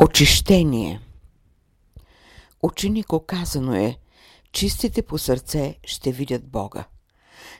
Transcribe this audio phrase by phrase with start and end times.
[0.00, 1.00] Очищение
[2.62, 3.98] Ученико казано е,
[4.52, 6.84] чистите по сърце ще видят Бога.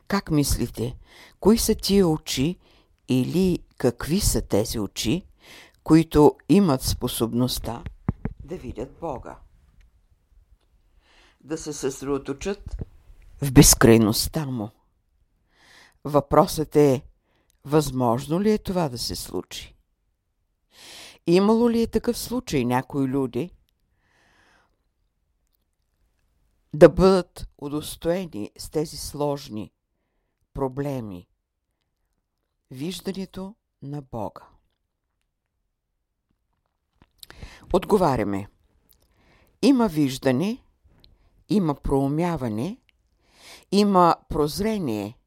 [0.09, 0.97] Как мислите,
[1.41, 2.59] кои са тия очи
[3.09, 5.27] или какви са тези очи,
[5.85, 7.83] които имат способността
[8.45, 9.39] да видят Бога?
[11.41, 12.77] Да се съсредоточат
[13.43, 14.71] в безкрайността му.
[16.05, 17.03] Въпросът е,
[17.65, 19.78] възможно ли е това да се случи?
[21.31, 23.51] Имало ли е такъв случай някои люди
[26.75, 29.73] да бъдат удостоени с тези сложни
[30.55, 31.29] проблеми?
[32.71, 34.41] Виждането на Бога.
[37.73, 38.49] Отговаряме.
[39.63, 40.63] Има виждане,
[41.49, 42.79] има проумяване,
[43.73, 45.19] има прозрение,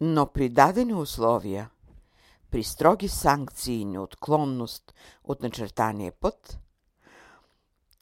[0.00, 1.70] но при дадени условия
[2.54, 6.58] при строги санкции и неотклонност от начертания път,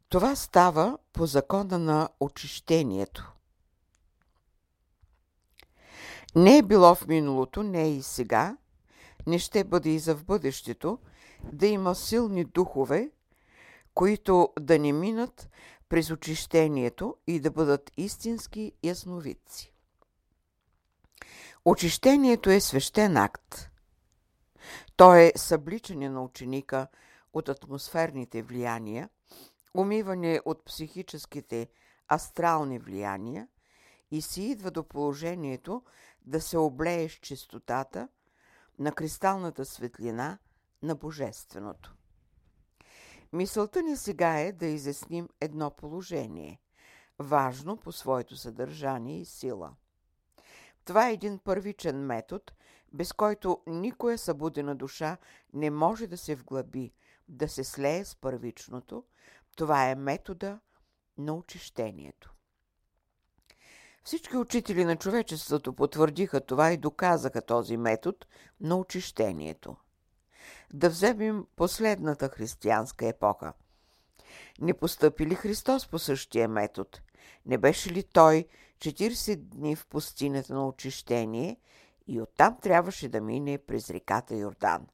[0.09, 3.33] това става по закона на очищението.
[6.35, 8.57] Не е било в миналото, не е и сега,
[9.27, 10.99] не ще бъде и за в бъдещето,
[11.53, 13.11] да има силни духове,
[13.95, 15.49] които да не минат
[15.89, 19.73] през очищението и да бъдат истински ясновидци.
[21.65, 23.72] Очищението е свещен акт.
[24.97, 26.87] То е събличане на ученика
[27.33, 29.09] от атмосферните влияния,
[29.75, 31.69] умиване от психическите
[32.13, 33.49] астрални влияния
[34.11, 35.83] и си идва до положението
[36.25, 38.09] да се облее с чистотата
[38.79, 40.39] на кристалната светлина
[40.83, 41.95] на Божественото.
[43.33, 46.61] Мисълта ни сега е да изясним едно положение,
[47.19, 49.75] важно по своето съдържание и сила.
[50.85, 52.45] Това е един първичен метод,
[52.93, 55.17] без който никоя събудена душа
[55.55, 56.93] не може да се вглъби,
[57.29, 59.05] да се слее с първичното,
[59.57, 60.61] това е метода
[61.19, 62.35] на очищението.
[64.05, 68.19] Всички учители на човечеството потвърдиха това и доказаха този метод
[68.61, 69.77] на очищението.
[70.73, 73.53] Да вземем последната християнска епоха.
[74.61, 76.91] Не постъпи ли Христос по същия метод?
[77.47, 78.47] Не беше ли Той
[78.79, 81.57] 40 дни в пустинята на очищение
[82.07, 84.87] и оттам трябваше да мине през реката Йордан.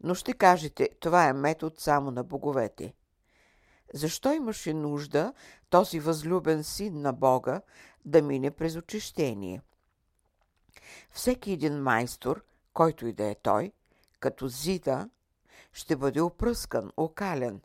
[0.00, 2.94] Но ще кажете, това е метод само на боговете.
[3.94, 5.32] Защо имаше нужда
[5.70, 7.60] този възлюбен син на Бога
[8.04, 9.62] да мине през очищение?
[11.10, 13.72] Всеки един майстор, който и да е той,
[14.20, 15.10] като зида,
[15.72, 17.60] ще бъде опръскан, окален.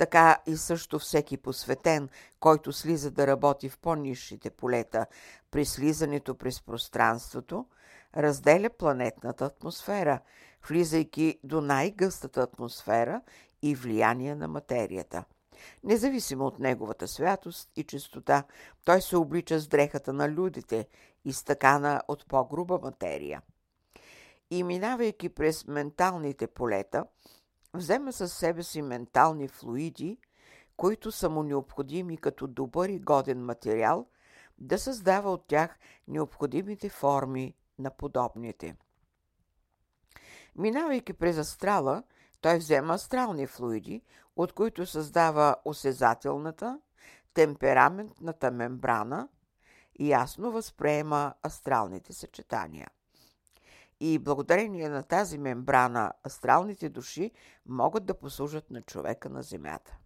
[0.00, 2.08] Така и също всеки посветен,
[2.40, 5.06] който слиза да работи в по-низшите полета,
[5.50, 7.66] при слизането през пространството,
[8.16, 10.20] разделя планетната атмосфера,
[10.68, 13.20] влизайки до най-гъстата атмосфера
[13.62, 15.24] и влияние на материята.
[15.84, 18.44] Независимо от неговата святост и чистота,
[18.84, 20.86] той се облича с дрехата на людите,
[21.24, 23.42] изтъкана от по-груба материя.
[24.50, 27.04] И минавайки през менталните полета,
[27.74, 30.18] взема със себе си ментални флуиди,
[30.76, 34.06] които са му необходими като добър и годен материал,
[34.58, 35.78] да създава от тях
[36.08, 38.76] необходимите форми на подобните.
[40.56, 42.02] Минавайки през астрала,
[42.40, 44.02] той взема астрални флуиди,
[44.36, 46.80] от които създава осезателната,
[47.34, 49.28] темпераментната мембрана
[49.98, 52.88] и ясно възприема астралните съчетания–
[54.00, 57.30] и благодарение на тази мембрана астралните души
[57.66, 59.96] могат да послужат на човека на Земята.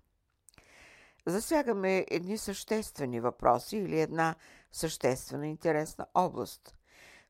[1.26, 4.34] Засягаме едни съществени въпроси или една
[4.72, 6.76] съществена интересна област.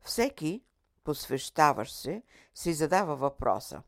[0.01, 0.63] Всеки,
[1.05, 2.23] посвещаващ се,
[2.55, 3.83] си задава въпроса.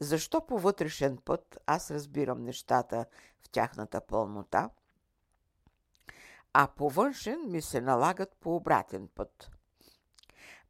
[0.00, 3.06] Защо по вътрешен път аз разбирам нещата
[3.42, 4.70] в тяхната пълнота,
[6.52, 9.50] а по външен ми се налагат по обратен път–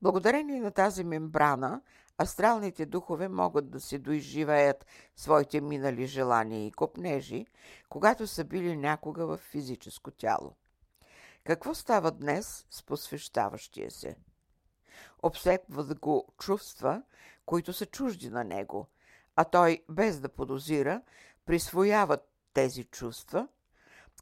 [0.04, 1.82] Благодарение на тази мембрана,
[2.22, 4.86] астралните духове могат да се доизживеят
[5.16, 7.46] своите минали желания и копнежи,
[7.88, 10.56] когато са били някога в физическо тяло.
[11.44, 14.16] Какво става днес с посвещаващия се?
[15.22, 17.02] Обсепват го чувства,
[17.46, 18.88] които са чужди на него,
[19.36, 21.02] а той, без да подозира,
[21.46, 22.18] присвоява
[22.52, 23.48] тези чувства,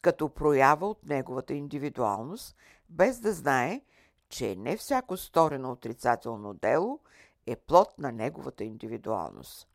[0.03, 2.57] като проява от неговата индивидуалност,
[2.89, 3.83] без да знае,
[4.33, 7.01] че не всяко сторено отрицателно дело
[7.47, 9.69] е плод на неговата индивидуалност.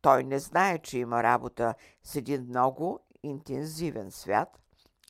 [0.00, 4.60] Той не знае, че има работа с един много интензивен свят,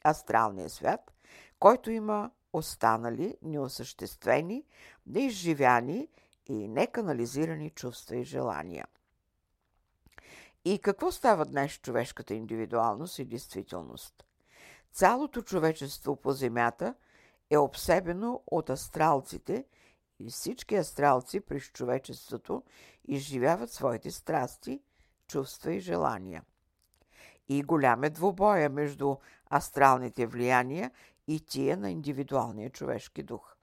[0.04, 1.12] астралния свят,
[1.58, 4.64] който има останали, неосъществени,
[5.06, 6.08] неизживяни
[6.46, 8.86] и неканализирани чувства и желания.
[10.64, 14.24] И какво става днес човешката индивидуалност и действителност?
[14.92, 16.94] Цялото човечество по Земята
[17.50, 19.64] е обсебено от астралците
[20.18, 22.62] и всички астралци през човечеството
[23.04, 24.80] изживяват своите страсти,
[25.26, 26.44] чувства и желания.
[27.48, 29.16] И голям е двубоя между
[29.52, 30.90] астралните влияния
[31.28, 33.56] и тия на индивидуалния човешки дух.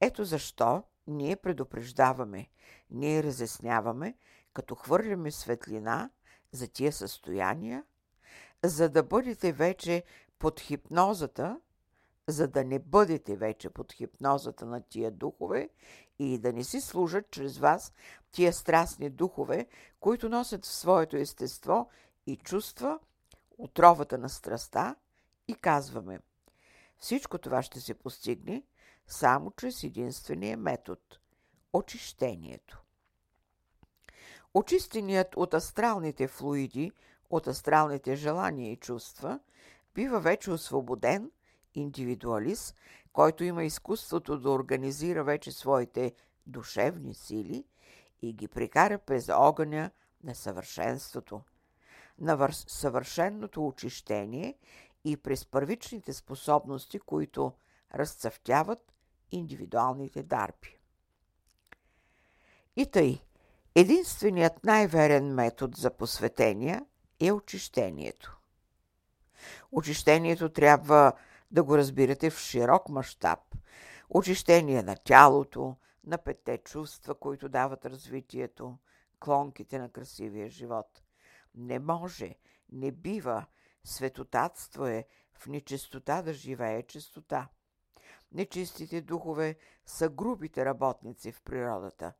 [0.00, 2.48] Ето защо ние предупреждаваме,
[2.90, 4.14] ние разясняваме,
[4.52, 6.10] като хвърляме светлина
[6.52, 7.84] за тия състояния,
[8.64, 10.04] за да бъдете вече
[10.38, 11.60] под хипнозата,
[12.28, 15.68] за да не бъдете вече под хипнозата на тия духове
[16.18, 17.92] и да не си служат чрез вас
[18.32, 19.66] тия страстни духове,
[20.00, 21.88] които носят в своето естество
[22.26, 22.98] и чувства
[23.58, 24.94] отровата на страста
[25.48, 26.20] и казваме
[26.98, 28.62] всичко това ще се постигне
[29.06, 31.00] само чрез единствения метод–
[31.72, 32.82] очищението.
[34.54, 36.92] Очистеният от астралните флуиди,
[37.30, 39.40] от астралните желания и чувства,
[39.94, 41.30] бива вече освободен
[41.80, 42.76] индивидуалист,
[43.12, 46.12] който има изкуството да организира вече своите
[46.46, 47.64] душевни сили
[48.22, 49.90] и ги прикара през огъня
[50.24, 51.42] на съвършенството,
[52.18, 54.58] на съвършенното очищение
[55.04, 57.52] и през първичните способности, които
[57.94, 58.92] разцъфтяват
[59.32, 60.78] индивидуалните дарби.
[62.76, 63.22] И тъй,
[63.74, 66.86] единственият най-верен метод за посветения
[67.20, 68.38] е очищението.
[69.72, 71.12] Очищението трябва
[71.50, 73.40] да го разбирате в широк мащаб.
[74.10, 78.78] Очищение на тялото, на петте чувства, които дават развитието,
[79.20, 81.02] клонките на красивия живот.
[81.54, 82.34] Не може,
[82.72, 83.46] не бива,
[83.84, 87.48] светотатство е в нечистота да живее чистота.
[88.32, 89.56] Нечистите духове
[89.86, 92.12] са грубите работници в природата.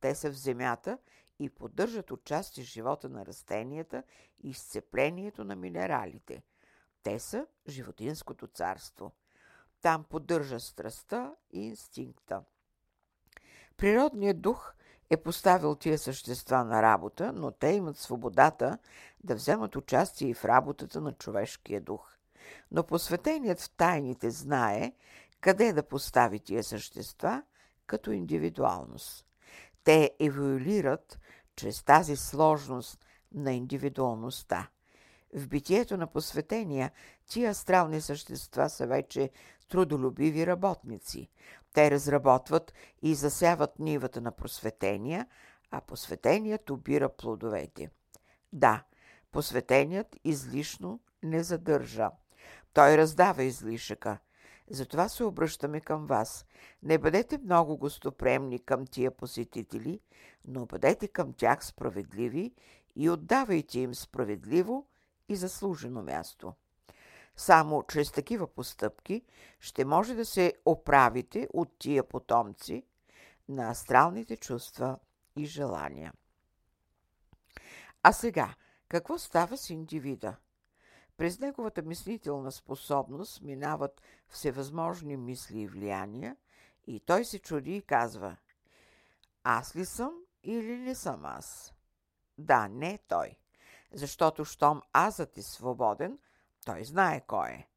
[0.00, 0.98] Те са в земята
[1.38, 4.02] и поддържат отчасти живота на растенията
[4.42, 6.42] и изцеплението на минералите.
[7.02, 9.12] Те са животинското царство.
[9.82, 12.42] Там поддържа страстта и инстинкта.
[13.76, 14.74] Природният дух
[15.10, 18.78] е поставил тия същества на работа, но те имат свободата
[19.24, 22.16] да вземат участие и в работата на човешкия дух.
[22.70, 24.92] Но посветеният в тайните знае
[25.40, 27.42] къде да постави тия същества
[27.86, 29.26] като индивидуалност.
[29.84, 31.18] Те еволюират
[31.56, 34.70] чрез тази сложност на индивидуалността.
[35.34, 36.90] В битието на посветения
[37.26, 39.30] тия астрални същества са вече
[39.68, 41.28] трудолюбиви работници.
[41.72, 45.26] Те разработват и засяват нивата на просветения,
[45.70, 47.90] а посветеният обира плодовете.
[48.52, 48.84] Да,
[49.32, 52.10] посветеният излишно не задържа.
[52.72, 54.18] Той раздава излишъка.
[54.70, 56.46] Затова се обръщаме към вас.
[56.82, 60.00] Не бъдете много гостопремни към тия посетители,
[60.44, 62.54] но бъдете към тях справедливи
[62.96, 64.86] и отдавайте им справедливо
[65.32, 66.54] и заслужено място.
[67.36, 69.22] Само чрез такива постъпки
[69.60, 72.84] ще може да се оправите от тия потомци
[73.48, 74.98] на астралните чувства
[75.36, 76.12] и желания.
[78.02, 78.54] А сега,
[78.88, 80.36] какво става с индивида?
[81.16, 86.36] През неговата мислителна способност минават всевъзможни мисли и влияния
[86.86, 88.36] и той се чуди и казва
[89.44, 90.12] Аз ли съм
[90.42, 91.74] или не съм аз?
[92.38, 93.36] Да, не той.
[93.92, 96.18] Защото щом азът е свободен,
[96.64, 97.68] той знае кой е.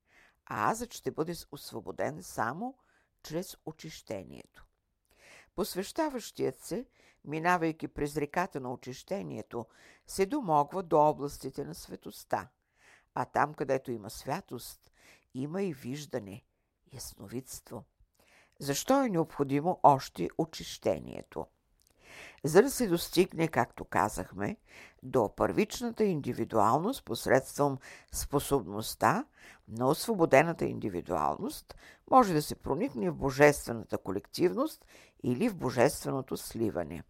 [0.45, 2.77] А азът ще бъде освободен само
[3.23, 4.65] чрез очищението.
[5.55, 6.85] Посвещаващият се,
[7.25, 9.65] минавайки през реката на очищението,
[10.07, 12.47] се домогва до областите на светоста.
[13.13, 14.91] А там, където има святост,
[15.33, 16.43] има и виждане,
[16.93, 17.83] ясновидство.
[18.59, 21.47] Защо е необходимо още очищението?
[22.45, 24.57] За да се достигне, както казахме,
[25.03, 27.77] до първичната индивидуалност посредством
[28.11, 29.25] способността
[29.67, 31.75] на освободената индивидуалност,
[32.11, 34.85] може да се проникне в божествената колективност
[35.23, 37.03] или в божественото сливане.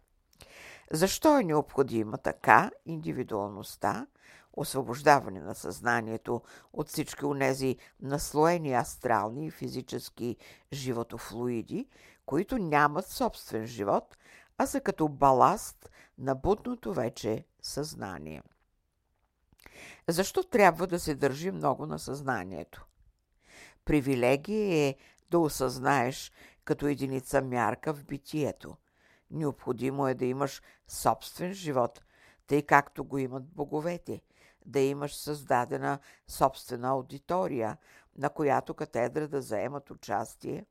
[0.90, 4.06] Защо е необходима така индивидуалността,
[4.52, 10.36] освобождаване на съзнанието от всички онези наслоени астрални и физически
[10.72, 11.88] животофлуиди,
[12.26, 14.16] които нямат собствен живот,
[14.58, 18.42] а са като баласт на будното вече съзнание.
[20.08, 22.86] Защо трябва да се държи много на съзнанието?
[23.84, 24.96] Привилегия е
[25.30, 26.32] да осъзнаеш
[26.64, 28.76] като единица мярка в битието.
[29.30, 32.04] Необходимо е да имаш собствен живот,
[32.46, 34.22] тъй както го имат боговете,
[34.66, 35.98] да имаш създадена
[36.28, 37.76] собствена аудитория,
[38.18, 40.66] на която катедра да заемат участие,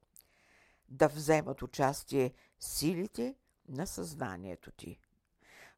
[0.90, 3.36] да вземат участие силите
[3.70, 5.00] на съзнанието ти.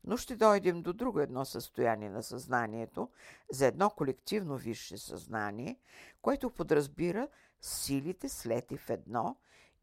[0.03, 3.10] но ще дойдем до друго едно състояние на съзнанието,
[3.51, 5.79] за едно колективно висше съзнание,
[6.22, 7.27] което подразбира
[7.62, 9.38] силите слети в едно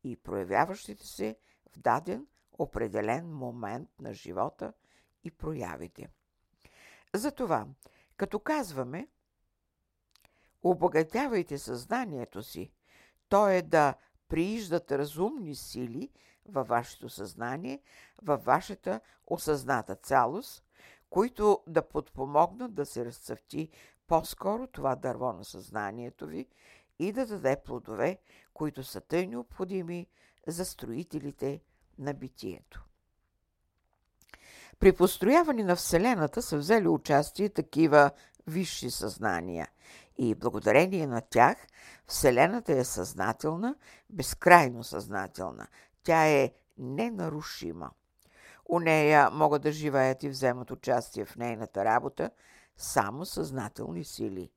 [0.04, 1.36] и проявяващите се
[1.70, 2.26] в даден
[2.58, 4.72] определен момент на живота
[5.24, 6.08] и проявите.
[7.14, 7.66] Затова,
[8.16, 9.08] като казваме,
[10.62, 12.72] обогатявайте съзнанието си,
[13.28, 13.94] то е да
[14.28, 16.10] прииждат разумни сили
[16.48, 17.80] във вашето съзнание,
[18.22, 20.64] във вашата осъзната цялост,
[21.10, 23.70] които да подпомогнат да се разцъфти
[24.06, 26.48] по-скоро това дърво на съзнанието ви
[26.98, 28.18] и да даде плодове,
[28.54, 30.06] които са тъй необходими
[30.46, 31.60] за строителите
[31.98, 32.84] на битието.
[34.78, 38.10] При построяване на Вселената са взели участие такива
[38.46, 39.68] висши съзнания
[40.18, 41.56] и благодарение на тях
[42.06, 43.74] Вселената е съзнателна,
[44.10, 45.66] безкрайно съзнателна.
[46.04, 47.90] Тя е ненарушима.
[48.68, 52.30] У нея могат да живеят и вземат участие в нейната работа
[52.76, 54.50] само съзнателни сили.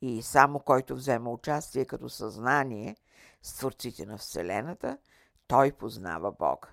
[0.00, 2.96] И само който взема участие като съзнание
[3.42, 4.98] с творците на Вселената,
[5.46, 6.68] той познава Бога.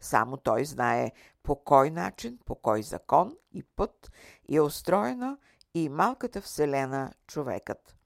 [0.00, 4.12] Само той знае по кой начин, по кой закон и път
[4.48, 5.38] е устроена
[5.74, 7.96] и малката Вселена човекът.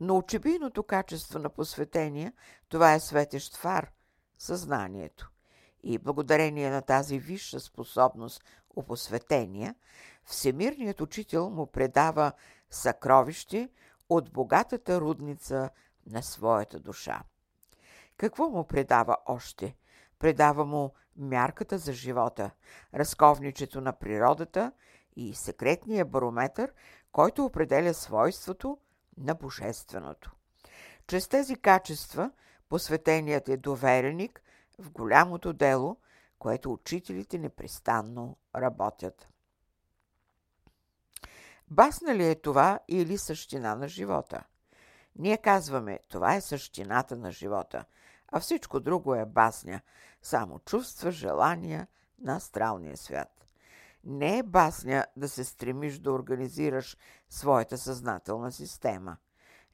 [0.00, 2.32] Но очебийното качество на посветение,
[2.68, 3.90] това е светещ фар,
[4.38, 5.30] съзнанието.
[5.82, 8.44] И благодарение на тази висша способност
[8.76, 9.74] у посветения,
[10.26, 12.32] Всемирният учител му предава
[12.70, 13.68] съкровище
[14.08, 15.70] от богатата рудница
[16.06, 17.22] на своята душа.
[18.16, 19.76] Какво му предава още?
[20.18, 22.50] Предава му мярката за живота,
[22.94, 24.72] разковничето на природата
[25.16, 26.72] и секретния барометър,
[27.12, 28.78] който определя свойството
[29.18, 30.32] на божественото.
[31.06, 32.30] Чрез тези качества
[32.68, 34.42] посветеният е довереник
[34.78, 35.96] в голямото дело,
[36.38, 39.28] което учителите непрестанно работят.
[41.68, 44.44] Басна ли е това или същина на живота?
[45.18, 47.84] Ние казваме, това е същината на живота,
[48.28, 49.80] а всичко друго е басня,
[50.22, 51.86] само чувства, желания
[52.18, 53.46] на астралния свят.
[54.04, 56.96] Не е басня да се стремиш да организираш
[57.28, 59.16] своята съзнателна система.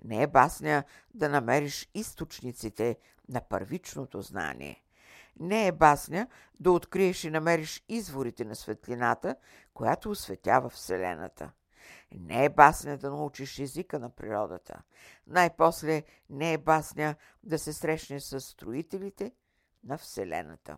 [0.05, 4.85] Не е басня да намериш източниците на първичното знание.
[5.41, 6.27] Не е басня
[6.61, 9.37] да откриеш и намериш изворите на светлината,
[9.75, 11.51] която осветява Вселената.
[12.13, 14.83] Не е басня да научиш езика на природата.
[15.27, 19.33] Най-после не е басня да се срещнеш с строителите
[19.85, 20.77] на Вселената.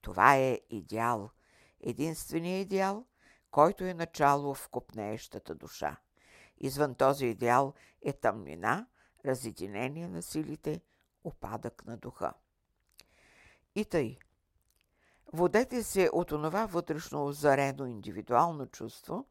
[0.00, 1.30] Това е идеал,
[1.80, 3.06] единственият идеал,
[3.50, 5.96] който е начало в копнеещата душа.
[6.58, 8.86] Извън този идеал е тъмнина,
[9.24, 10.80] разединение на силите,
[11.24, 12.32] опадък на духа.
[13.74, 14.18] И тъй.
[15.32, 19.26] Водете се от онова вътрешно озарено индивидуално чувство,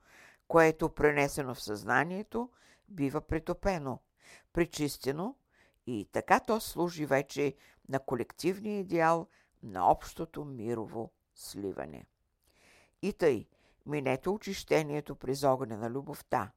[0.48, 2.50] което пренесено в съзнанието
[2.90, 4.00] бива претопено,
[4.54, 5.36] пречистено
[5.88, 7.56] и така то служи вече
[7.90, 9.28] на колективния идеал
[9.64, 12.06] на общото мирово сливане.
[13.02, 13.48] И тъй,
[13.86, 16.52] минете очищението през огъня на любовта.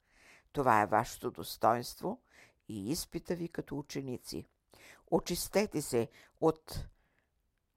[0.56, 2.20] Това е вашето достоинство
[2.68, 4.46] и изпита ви като ученици.
[5.10, 6.08] Очистете се
[6.40, 6.88] от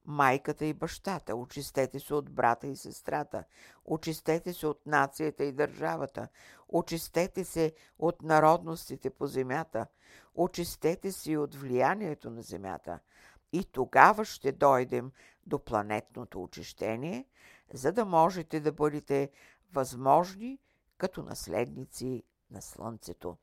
[0.04, 3.44] майката и бащата, очистете се от брата и сестрата,
[3.84, 6.28] очистете се от нацията и държавата,
[6.68, 9.86] очистете се от народностите по земята,
[10.34, 12.98] очистете се от влиянието на земята.
[13.52, 15.12] И тогава ще дойдем
[15.46, 17.26] до планетното очищение,
[17.72, 19.30] за да можете да бъдете
[19.72, 20.58] възможни
[20.98, 23.36] като наследници на Слънцето.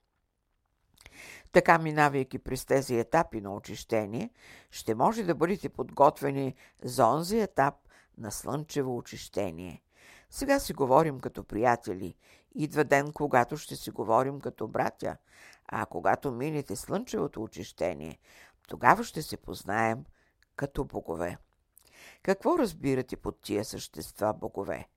[1.52, 4.30] Така, минавайки през тези етапи на очищение,
[4.72, 7.76] ще може да бъдете подготвени за онзи етап
[8.18, 9.84] на слънчево очищение.
[10.30, 12.16] Сега си говорим като приятели.
[12.56, 15.18] Идва ден, когато ще си говорим като братя,
[15.68, 18.20] а когато минете слънчевото очищение,
[18.68, 20.06] тогава ще се познаем
[20.56, 21.38] като богове.
[22.24, 24.88] Какво разбирате под тия същества богове?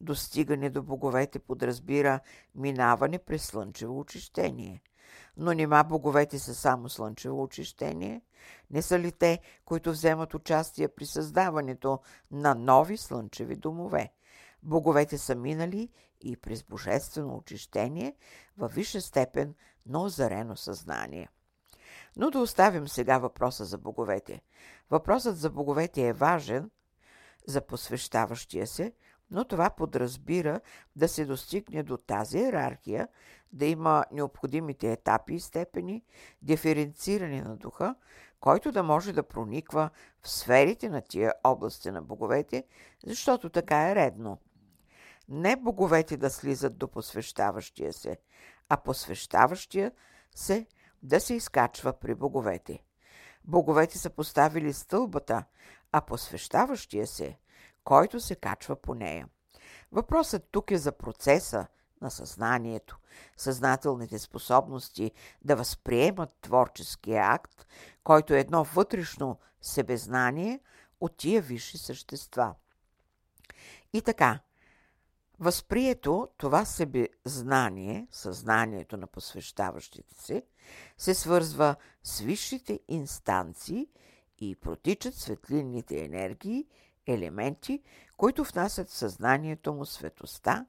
[0.00, 2.20] Достигане до боговете подразбира
[2.54, 4.82] минаване през слънчево очищение–
[5.36, 8.22] но нима боговете са само слънчево очищение?
[8.70, 12.00] Не са ли те, които вземат участие при създаването
[12.30, 14.12] на нови слънчеви домове?
[14.62, 15.88] Боговете са минали
[16.20, 18.16] и през божествено очищение
[18.58, 19.54] във висша степен
[19.86, 21.28] на озарено съзнание.
[22.16, 24.42] Но да оставим сега въпроса за боговете.
[24.90, 26.70] Въпросът за боговете е важен
[27.46, 28.92] за посвещаващия се,
[29.30, 30.60] но това подразбира
[30.96, 33.08] да се достигне до тази иерархия,
[33.52, 36.04] да има необходимите етапи и степени,
[36.42, 37.94] диференциране на духа,
[38.40, 39.90] който да може да прониква
[40.22, 42.64] в сферите на тия области на боговете,
[43.06, 44.38] защото така е редно.
[45.28, 48.18] Не боговете да слизат до посвещаващия се,
[48.68, 49.92] а посвещаващия
[50.34, 50.66] се
[51.02, 52.84] да се изкачва при боговете.
[53.44, 55.44] Боговете са поставили стълбата,
[55.92, 57.38] а посвещаващия се,
[57.86, 59.28] който се качва по нея.
[59.92, 61.66] Въпросът тук е за процеса
[62.00, 62.98] на съзнанието,
[63.36, 65.12] съзнателните способности
[65.44, 67.66] да възприемат творческия акт,
[68.04, 70.60] който е едно вътрешно себезнание
[71.00, 72.54] от тия висши същества.
[73.92, 74.40] И така,
[75.38, 80.42] възприето това себезнание, съзнанието на посвещаващите се,
[80.98, 83.88] се свързва с висшите инстанции
[84.38, 86.66] и протичат светлинните енергии,
[87.06, 87.82] елементи,
[88.16, 90.66] които внасят в съзнанието му светоста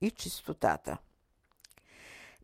[0.00, 0.98] и чистотата.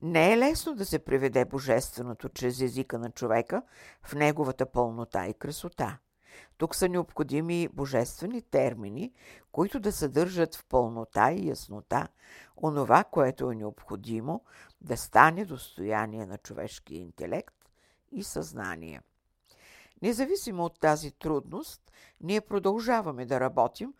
[0.02, 3.62] Не е лесно да се приведе Божественото чрез езика на човека
[4.02, 5.98] в неговата пълнота и красота.
[6.58, 9.12] Тук са необходими божествени термини,
[9.52, 12.08] които да съдържат в пълнота и яснота
[12.62, 14.44] онова, което е необходимо
[14.80, 17.54] да стане достояние на човешкия интелект
[18.12, 19.00] и съзнание.
[20.02, 23.94] Независимо от тази трудност, ние продължаваме да работим,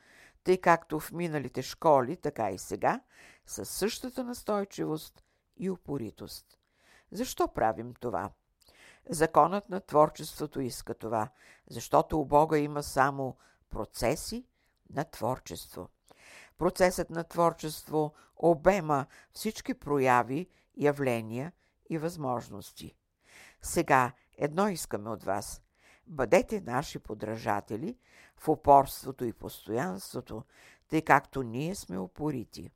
[0.45, 3.01] тъй както в миналите школи, така и сега,
[3.47, 5.25] със същата настойчивост
[5.57, 6.59] и упоритост.
[7.13, 8.31] Защо правим това?
[9.11, 11.29] Законът на творчеството иска това,
[11.71, 13.37] защото у Бога има само
[13.71, 14.47] процеси
[14.91, 15.89] на творчество.
[16.59, 21.53] Процесът на творчество обема всички прояви, явления
[21.91, 22.95] и възможности.
[23.63, 25.63] Сега едно искаме от вас.
[26.09, 27.97] Бъдете наши подражатели
[28.37, 30.43] в упорството и постоянството,
[30.89, 32.71] тъй както ние сме упорити.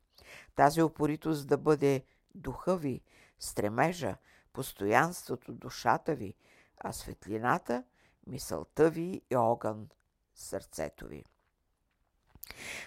[0.55, 2.03] Тази упоритост да бъде
[2.35, 3.01] духа ви,
[3.39, 4.15] стремежа,
[4.53, 6.35] постоянството, душата ви,
[6.77, 7.83] а светлината,
[8.27, 9.89] мисълта ви и огън,
[10.35, 11.23] сърцето ви.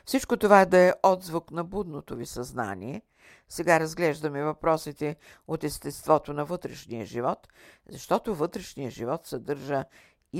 [0.04, 3.02] Всичко това да е отзвук на будното ви съзнание.
[3.48, 7.48] Сега разглеждаме въпросите от естеството на вътрешния живот,
[7.88, 9.84] защото вътрешния живот съдържа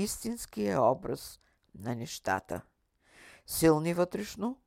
[0.03, 1.39] истинския образ
[1.75, 2.61] на нещата.
[3.45, 4.61] Силни вътрешно,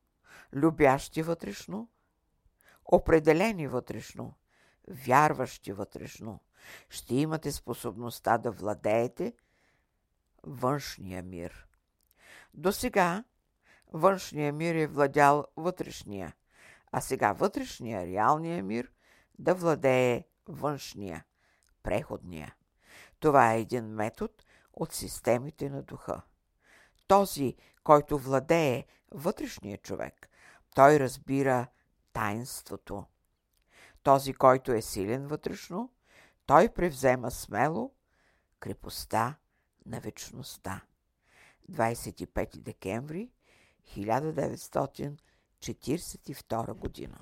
[0.53, 1.89] любящи вътрешно,
[2.85, 4.33] определени вътрешно,
[4.87, 6.39] вярващи вътрешно.
[6.89, 9.33] Ще имате способността да владеете
[10.43, 11.67] външния мир.
[12.53, 13.23] До сега
[13.93, 16.35] външния мир е владял вътрешния,
[16.91, 18.91] а сега вътрешния, реалния мир
[19.39, 21.25] да владее външния,
[21.83, 22.55] преходния.
[23.19, 24.33] Това е един метод
[24.73, 26.21] от системите на духа.
[27.07, 30.29] Този, който владее вътрешния човек,
[30.75, 31.67] той разбира
[32.13, 33.05] таинството.
[34.03, 35.93] Този, който е силен вътрешно,
[36.45, 37.91] той превзема смело
[38.59, 39.35] крепостта
[39.85, 40.81] на вечността.
[41.71, 43.31] 25 декември
[43.97, 47.19] 1942 година.